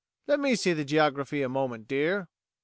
[0.25, 2.27] Let me see the geography a moment, dear."